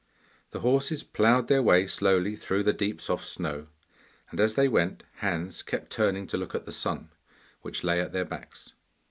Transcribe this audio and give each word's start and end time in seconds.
The 0.49 0.61
horses 0.61 1.03
ploughed 1.03 1.47
their 1.47 1.61
way 1.61 1.85
slowly 1.85 2.35
through 2.35 2.63
the 2.63 2.73
deep 2.73 2.99
soft 2.99 3.23
snow 3.23 3.67
and 4.31 4.39
as 4.39 4.55
they 4.55 4.67
went 4.67 5.03
Hans 5.17 5.61
kept 5.61 5.91
turning 5.91 6.25
to 6.25 6.37
look 6.37 6.55
at 6.55 6.65
the 6.65 6.71
sun, 6.71 7.11
which 7.61 7.83
lay 7.83 8.01
at 8.01 8.11
their 8.11 8.25
backs. 8.25 8.73